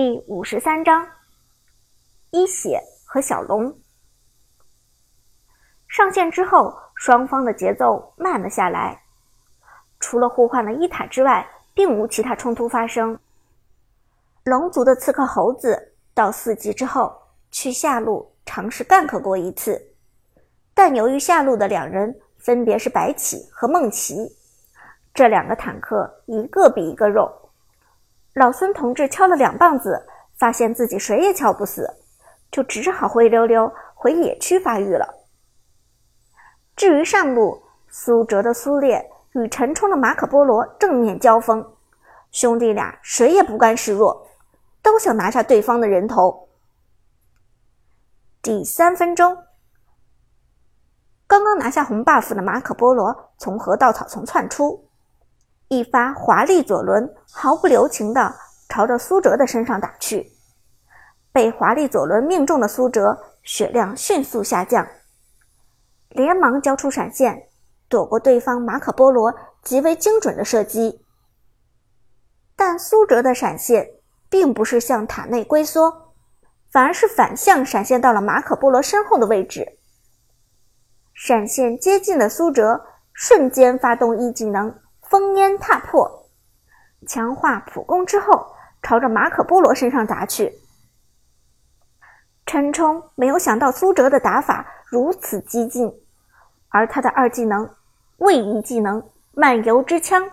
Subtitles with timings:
[0.00, 1.08] 第五十三章，
[2.30, 3.80] 一血和小龙
[5.88, 9.02] 上线之后，双方的节奏慢了下来。
[9.98, 13.18] 除了互换了伊塔之外，并无其他冲突发生。
[14.44, 17.12] 龙族的刺客猴子到四级之后，
[17.50, 19.96] 去下路尝试干克过一次，
[20.74, 24.14] 但由于下路的两人分别是白起和梦琪，
[25.12, 27.47] 这两个坦克一个比一个肉。
[28.38, 30.06] 老孙同志敲了两棒子，
[30.38, 31.92] 发现自己谁也敲不死，
[32.52, 35.26] 就只好灰溜溜回野区发育了。
[36.76, 41.66] 至于上路，苏哲的苏烈与陈冲的马可波罗正面交锋，
[42.30, 44.28] 兄弟俩谁也不甘示弱，
[44.80, 46.48] 都想拿下对方的人头。
[48.40, 49.36] 第三分钟，
[51.26, 54.87] 刚刚拿下红 buff 的马可波罗从河道草丛窜出。
[55.68, 58.34] 一发华丽左轮，毫不留情地
[58.70, 60.32] 朝着苏哲的身上打去。
[61.30, 64.88] 被华丽左轮命中的苏哲血量迅速下降，
[66.08, 67.48] 连忙交出闪现，
[67.86, 71.04] 躲过对方马可波罗极为精准的射击。
[72.56, 73.90] 但苏哲的闪现
[74.30, 76.14] 并不是向塔内龟缩，
[76.72, 79.78] 反而是反向闪现到了马可波罗身后的位置。
[81.12, 84.74] 闪现接近的苏哲，瞬间发动一技能。
[85.10, 86.28] 烽烟踏破，
[87.06, 90.52] 强化普攻之后，朝着马可波罗身上砸去。
[92.44, 95.92] 陈冲没有想到苏哲的打法如此激进，
[96.68, 97.68] 而他的二技能
[98.18, 100.30] 位移技能漫游之枪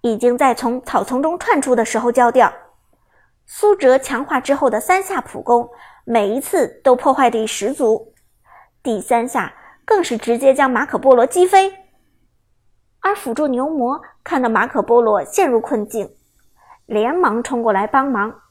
[0.00, 2.52] 已经在从草丛中窜出的时候交掉。
[3.46, 5.68] 苏哲强化之后的三下普攻，
[6.04, 8.14] 每一次都破坏力十足，
[8.82, 9.54] 第三下
[9.84, 11.74] 更是直接将马可波罗击飞。
[13.02, 16.14] 而辅助牛魔看到马可波罗陷入困境，
[16.86, 18.42] 连忙冲过来帮忙。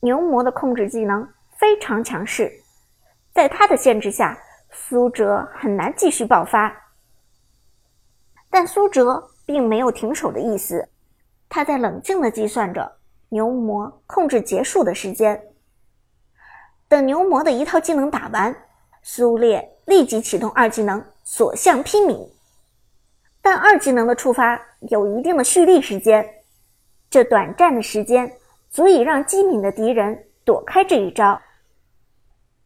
[0.00, 2.52] 牛魔的控制技能非常强势，
[3.32, 4.36] 在他的限制下，
[4.70, 6.74] 苏哲很难继续爆发。
[8.50, 10.88] 但苏哲并没有停手的意思，
[11.48, 12.98] 他在冷静地计算着
[13.28, 15.40] 牛魔控制结束的时间。
[16.88, 18.54] 等牛魔的一套技能打完，
[19.02, 22.28] 苏烈立即启动二技能所向披靡。
[23.54, 24.58] 但二技能的触发
[24.88, 26.26] 有一定的蓄力时间，
[27.10, 28.32] 这短暂的时间
[28.70, 31.38] 足以让机敏的敌人躲开这一招。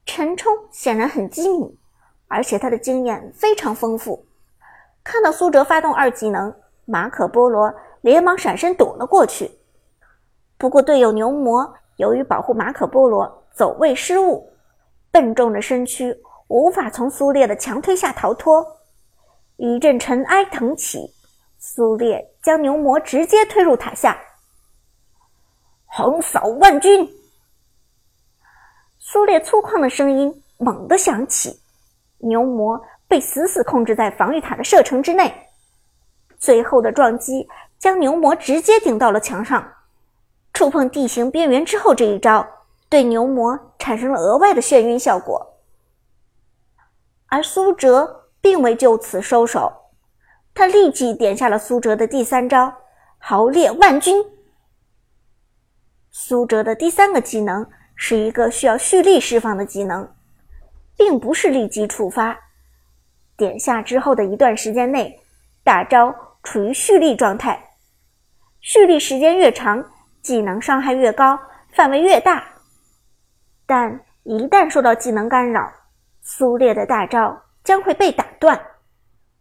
[0.04, 1.76] 陈冲显然很机敏，
[2.28, 4.24] 而且他的经验非常丰富。
[5.02, 6.54] 看到苏哲发动二技能，
[6.84, 9.50] 马可波罗连忙闪身躲了过去。
[10.56, 14.48] 不过队友牛魔由于保护马可波罗走位失误，
[15.10, 16.16] 笨重的身躯
[16.46, 18.64] 无法从苏烈的强推下逃脱。
[19.56, 21.14] 一阵尘埃腾起，
[21.58, 24.20] 苏烈将牛魔直接推入塔下，
[25.86, 27.08] 横扫万军。
[28.98, 31.58] 苏烈粗犷的声音猛地响起，
[32.18, 32.78] 牛魔
[33.08, 35.48] 被死死控制在防御塔的射程之内，
[36.38, 39.72] 最后的撞击将牛魔直接顶到了墙上。
[40.52, 42.46] 触碰地形边缘之后，这一招
[42.90, 45.60] 对牛魔产生了额外的眩晕效果，
[47.28, 48.24] 而苏哲。
[48.46, 49.72] 并未就此收手，
[50.54, 52.72] 他立即点下了苏哲的第三招
[53.18, 54.24] “豪烈万钧”。
[56.12, 60.14] 苏哲的第三个技能是一个需要蓄力释放的技能，
[60.96, 62.38] 并不是立即触发。
[63.36, 65.20] 点下之后的一段时间内，
[65.64, 66.14] 大招
[66.44, 67.60] 处于蓄力状态，
[68.60, 69.84] 蓄力时间越长，
[70.22, 71.36] 技能伤害越高，
[71.72, 72.44] 范围越大。
[73.66, 75.68] 但一旦受到技能干扰，
[76.22, 77.42] 苏烈的大招。
[77.66, 78.58] 将会被打断，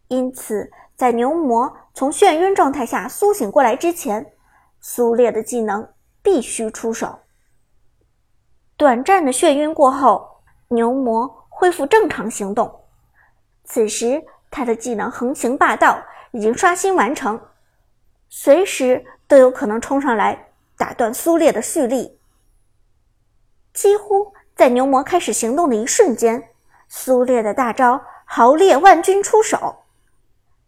[0.08, 4.34] 因此在牛魔从眩晕状态下苏醒过来之前，
[4.80, 5.88] 苏烈的技能
[6.24, 7.20] 必须出手。
[8.76, 12.80] 短暂的眩晕过后，牛魔恢复正常行动。
[13.62, 17.40] 此时他的技能横行霸道已经刷新完成，
[18.28, 22.18] 随时都有可能冲上来打断苏烈的蓄力。
[23.72, 26.50] 几乎在牛魔开始行动的一瞬间，
[26.88, 28.02] 苏烈的大招。
[28.28, 29.84] 豪烈万军出手，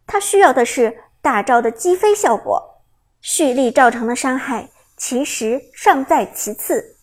[0.07, 2.81] 他需要的是大招的击飞效果，
[3.21, 6.95] 蓄力造成的伤害其实尚在其次。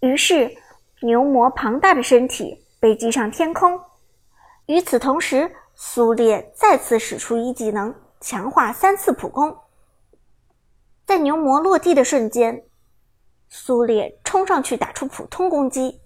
[0.00, 0.54] 于是，
[1.00, 3.80] 牛魔庞大的身体被击上天空。
[4.66, 9.56] 与此同时，苏烈再次使出一技能，强化三次普攻。
[11.06, 12.64] 在牛魔落地的瞬间，
[13.48, 16.00] 苏烈冲上去打出普通攻击，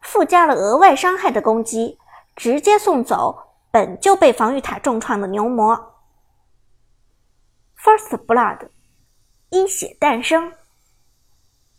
[0.00, 1.98] 附加了额外伤害的攻击。
[2.36, 3.36] 直接送走
[3.70, 5.94] 本就被防御塔重创的牛魔。
[7.78, 8.68] First Blood，
[9.50, 10.52] 一血诞生。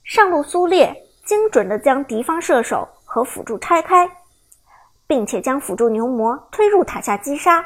[0.04, 4.10] 上路苏烈精准地将敌方射手和辅助拆开，
[5.08, 7.66] 并且将辅助牛魔推入塔下击杀。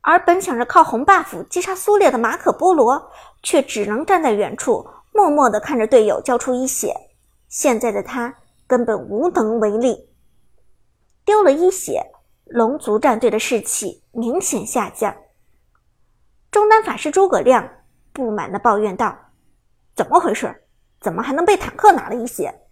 [0.00, 3.10] 而本想着靠红 buff 击杀苏烈的马可波罗，
[3.42, 6.94] 却只能站在远处，默默地看着队友交出一血。
[7.48, 8.34] 现在的他
[8.66, 10.08] 根本无能为力，
[11.26, 12.12] 丢了一血，
[12.44, 15.14] 龙族战队的士气明显下降。
[16.52, 17.68] 中单法师诸葛亮
[18.12, 19.14] 不满地抱怨道
[19.94, 20.62] ：“怎么回事？
[21.00, 22.62] 怎么还能被坦克拿了一血？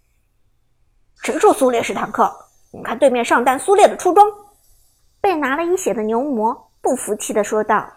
[1.21, 2.33] 谁说苏烈是坦克？
[2.71, 4.25] 你看对面上单苏烈的出装。”
[5.19, 6.71] 被拿了一血的牛魔。
[6.81, 7.91] 不服气地说道：“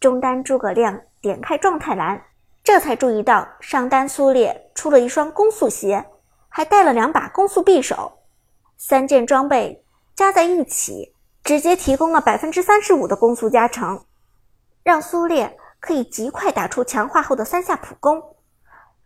[0.00, 2.24] 中单诸葛亮点开状态栏，
[2.64, 6.04] 这才注意到上单苏烈出了一双攻速鞋，
[6.48, 8.17] 还带了两把攻速匕首。
[8.80, 9.84] 三件装备
[10.14, 14.04] 加在一起，直接提供了百分之三十五的攻速加成，
[14.84, 18.22] 让苏烈可以极快打出强化后的三下普攻。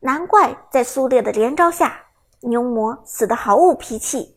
[0.00, 2.04] 难怪在苏烈的连招下，
[2.40, 4.36] 牛魔死得毫无脾气，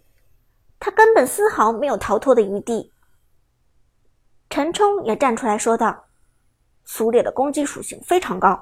[0.80, 2.94] 他根本丝毫没有逃脱的余地。”
[4.50, 6.06] 陈冲也站出来说道
[6.86, 8.58] ：“苏烈的攻击属性非常高，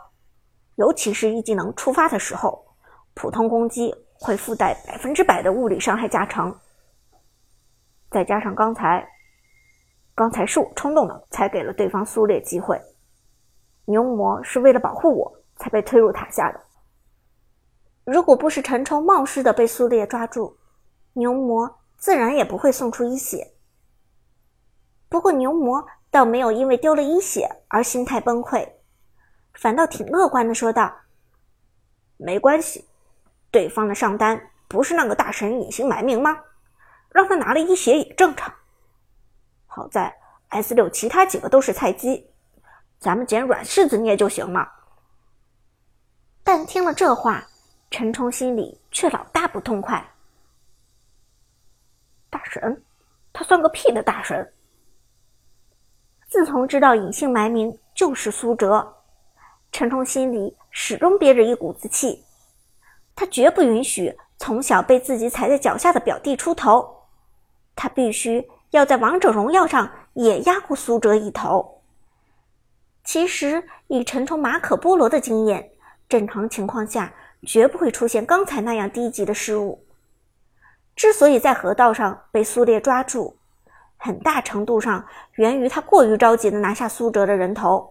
[0.77, 2.65] 尤其是一技能触发的时候，
[3.13, 6.57] 普通攻击会附带百分之百的物理伤害加成。
[8.13, 9.09] 再加上刚才，
[10.13, 12.79] 刚才是我冲动了，才给了对方苏烈机会。
[13.85, 16.61] 牛魔是为了保护我才被推入塔下的。
[18.05, 20.55] 如果不是陈冲冒失的被苏烈抓住，
[21.13, 23.51] 牛魔自然也不会送出一血。”
[25.09, 28.73] 不过牛魔倒没有因为丢了一血而心态崩溃，
[29.55, 30.93] 反倒挺乐观的说道
[32.17, 32.87] ：“没关系，
[33.49, 36.37] 对方的上单不是那个大神隐姓埋名吗？
[37.13, 38.53] 让他拿了一血也正常。
[39.67, 40.13] 好在
[40.49, 42.29] S 六其他几个都是菜鸡，
[42.99, 44.69] 咱们捡软柿子捏就行了。”
[46.43, 47.47] 但听了这话，
[47.89, 50.05] 陈冲心里却老大不痛快。
[52.29, 52.83] 大神，
[53.31, 54.53] 他算个屁的大神！
[56.27, 58.95] 自从知道隐姓埋名就是苏哲，
[59.71, 62.25] 陈冲心里始终憋着一股子气。
[63.15, 67.02] 他绝不允许从小被自己踩在脚下的表弟出头，
[67.75, 71.81] 他必须要在王者荣耀上也压过苏哲一头。
[73.03, 75.71] 其实以陈冲马可波罗的经验，
[76.07, 77.13] 正常情况下
[77.45, 79.85] 绝不会出现刚才那样低级的失误。
[80.95, 83.35] 之所以在河道上被苏烈抓住，
[83.97, 87.89] 很大程度上源于他过于着急的拿下苏哲的人头。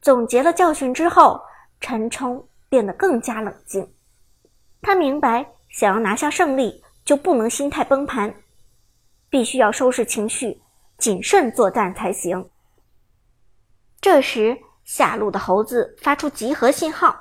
[0.00, 1.40] 总结了教训之后，
[1.80, 3.92] 陈冲变得更加冷静。
[4.80, 8.34] 他明白，想要拿下胜利，就不能心态崩盘，
[9.30, 10.60] 必须要收拾情绪，
[10.98, 12.50] 谨慎作战才行。
[14.00, 17.16] 这时，下路的猴子发出集合信号，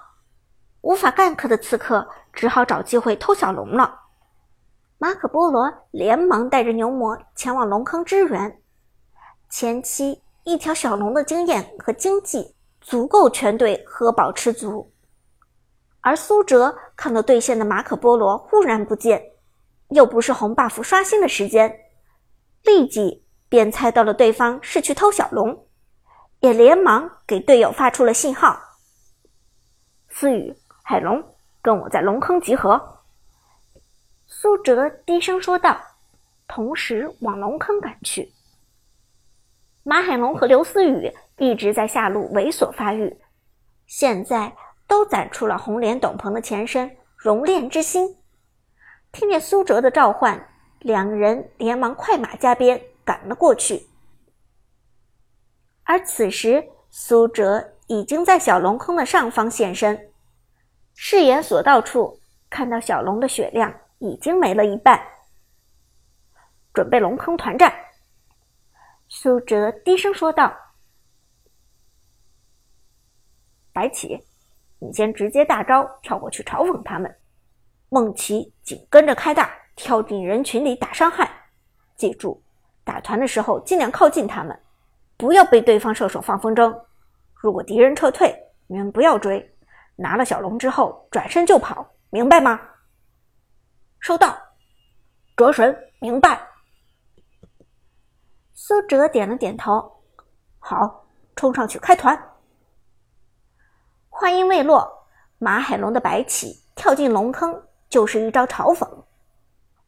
[0.82, 4.02] 无法干克的刺客只好找机会偷小龙了。
[4.98, 8.60] 马可波罗连忙带着牛魔前往龙坑支援。
[9.50, 14.92] 前期一条小龙的经验和经济足够全队喝饱吃足，
[16.02, 19.22] 而苏哲看到对线的马可波罗忽然不见，
[19.90, 21.80] 又不是红 buff 刷新的时间，
[22.64, 25.68] 立即便猜到了对方是去偷小龙，
[26.40, 28.60] 也连忙给队友发出了信号
[30.10, 31.24] ：“思雨、海龙，
[31.62, 33.04] 跟我在龙坑集合。”
[34.28, 35.80] 苏哲低声说道，
[36.48, 38.34] 同时往龙坑赶去。
[39.84, 43.16] 马海龙和刘思雨一直在下路猥琐发育，
[43.86, 44.56] 现在
[44.88, 48.18] 都攒出了红莲斗篷的前身熔炼之心。
[49.16, 53.88] 听见苏哲的召唤，两人连忙快马加鞭赶了过去。
[55.84, 60.12] 而此时，苏哲已经在小龙坑的上方现身，
[60.96, 62.20] 视野所到处
[62.50, 63.74] 看到小龙的血量。
[64.00, 65.02] 已经没了一半，
[66.74, 67.74] 准备龙坑团战。
[69.08, 70.54] 苏哲低声说道
[73.72, 74.22] ：“白起，
[74.80, 77.10] 你先直接大招跳过去嘲讽他们；
[77.90, 81.30] 孟奇紧跟着开大跳进人群里打伤害。
[81.96, 82.42] 记住，
[82.84, 84.60] 打团的时候尽量靠近他们，
[85.18, 86.76] 不要被对方射手放风筝。
[87.34, 88.36] 如果敌人撤退，
[88.68, 89.56] 你们不要追，
[89.96, 92.60] 拿了小龙之后转身就跑，明白吗？”
[94.00, 94.38] 收到，
[95.36, 96.40] 哲神明白。
[98.54, 100.04] 苏哲点了点头，
[100.60, 102.18] 好，冲上去开团。
[104.10, 108.86] 话音未落，马海龙的白起跳进龙坑，就是一招嘲讽。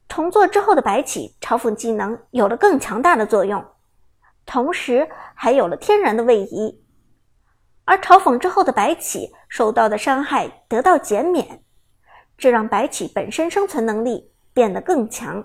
[0.07, 3.61] 重做之后的白起嘲讽技能有了更强大的作用，
[4.45, 6.81] 同时还有了天然的位移。
[7.83, 11.61] 而嘲讽之后的白起受到的伤害得到减免，
[12.37, 15.43] 这让白起本身生存能力变得更强。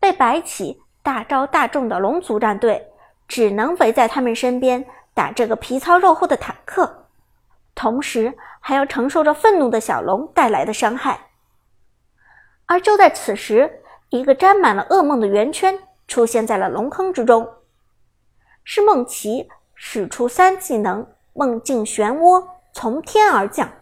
[0.00, 2.82] 被白起大招大中的龙族战队
[3.26, 4.82] 只能围在他们身边
[5.12, 6.97] 打这个皮糙肉厚的坦克，
[7.78, 11.28] 同时还要承受着愤怒的小龙带来的伤害。
[12.66, 17.48] 而就在此时，一个沾满了噩梦的圆圈出现在了龙坑之中，
[18.64, 19.48] 是梦奇。
[19.80, 23.72] 使出三技能梦境漩涡从天而降，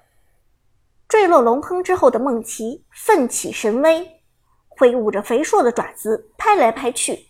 [1.09, 4.21] 坠落龙坑之后的梦奇奋起神威，
[4.69, 7.29] 挥舞着肥硕的爪子拍来拍去。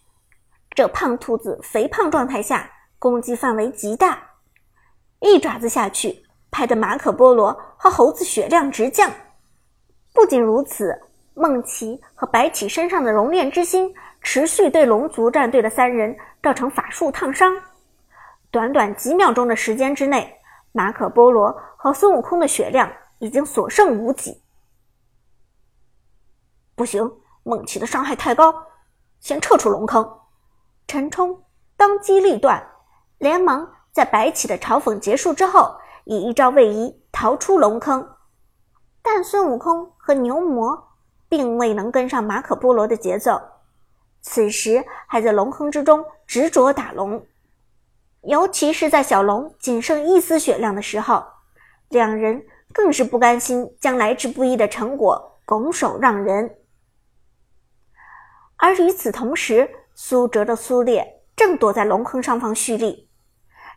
[0.71, 2.69] 这胖兔子肥胖状态下
[2.99, 4.21] 攻击范围极大，
[5.21, 9.11] 一爪子下去拍得马可波罗和猴子血量直降。
[10.13, 10.99] 不仅如此，
[11.35, 17.55] 梦奇和白起身上的熔炼之心持续对龙族战队的三人造成法术烫伤。
[18.51, 20.35] 短短几秒钟的时间之内，
[20.73, 24.41] 马可波罗和孙悟空的血量已经所剩无几。
[26.75, 27.11] 不行，
[27.43, 28.55] 梦奇的伤害太高，
[29.21, 30.09] 先撤出龙坑。
[30.87, 31.43] 陈冲
[31.77, 32.67] 当机立断，
[33.19, 35.77] 连忙在白起的嘲讽结束之后，
[36.07, 38.17] 以一招位移逃出龙坑。
[39.03, 40.97] 但孙悟空和牛魔
[41.29, 43.41] 并未能跟上马可波罗的节奏，
[44.21, 47.25] 此时还在龙坑之中执着打龙。
[48.23, 51.25] 尤其是在小龙仅剩一丝血量的时候，
[51.91, 56.57] 两人更是不甘心将来之不易的成果拱手让人。
[58.57, 63.09] 而与此同时，苏哲的苏烈正躲在龙坑上方蓄力，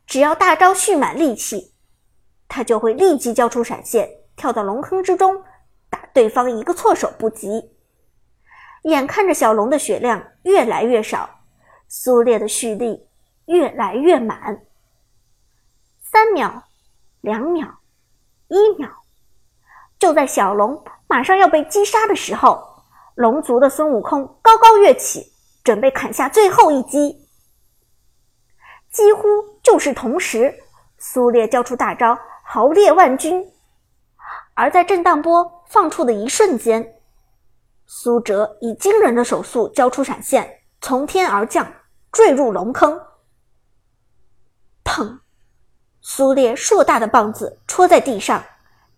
[0.08, 1.69] 只要大招蓄满力气，
[2.50, 5.42] 他就会立即交出闪现，跳到龙坑之中，
[5.90, 7.72] 打对方一个措手不及。
[8.84, 11.30] 眼看着小龙的血量越来越少，
[11.88, 13.06] 苏烈的蓄力。
[13.50, 14.62] 越来越满，
[16.04, 16.66] 三秒，
[17.22, 17.68] 两秒，
[18.48, 18.88] 一秒，
[19.98, 22.64] 就在小龙马上要被击杀的时候，
[23.16, 27.28] 龙族的孙悟空高高跃起，准备砍下最后一击。
[28.92, 29.24] 几乎
[29.64, 30.54] 就是同时，
[31.00, 32.16] 苏烈交出大招
[32.52, 33.48] “豪烈万军”，
[34.58, 36.96] 而在震荡波放出的一瞬间，
[37.86, 41.72] 苏哲以惊人的手速交出闪现，从天而降，
[42.12, 43.00] 坠入龙坑。
[44.84, 45.20] 砰！
[46.02, 48.44] 苏烈硕大的棒子戳在地上，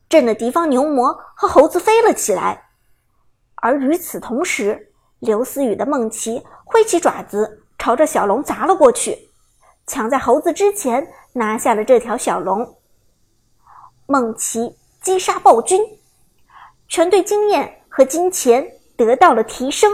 [0.08, 2.70] 震得敌方牛魔和猴子飞了起来。
[3.56, 9.30] 而与此同时，刘思雨的梦奇挥起爪子朝着小龙砸了过去，
[9.86, 12.78] 抢在猴子之前拿下了这条小龙。
[14.12, 15.82] 梦奇击杀暴君，
[16.90, 19.90] 全队经验和金钱得到了提升。